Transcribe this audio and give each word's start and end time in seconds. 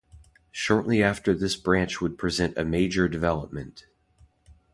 Shortly 0.49 1.03
after 1.03 1.31
this 1.31 1.55
branch 1.55 2.01
would 2.01 2.17
present 2.17 2.57
a 2.57 2.65
major 2.65 3.07
development. 3.07 3.85